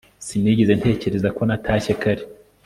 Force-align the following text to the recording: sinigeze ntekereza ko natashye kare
sinigeze 0.25 0.73
ntekereza 0.79 1.29
ko 1.35 1.41
natashye 1.47 1.93
kare 2.01 2.23